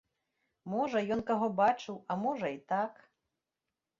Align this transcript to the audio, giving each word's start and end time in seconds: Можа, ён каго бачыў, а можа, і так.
Можа, 0.73 0.99
ён 1.15 1.19
каго 1.27 1.49
бачыў, 1.59 1.95
а 2.13 2.19
можа, 2.23 2.47
і 2.57 2.59
так. 2.75 2.93